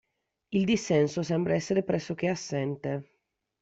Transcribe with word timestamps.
Il 0.49 0.65
dissenso 0.65 1.21
sembra 1.21 1.53
essere 1.53 1.83
pressoché 1.83 2.27
assente. 2.27 3.19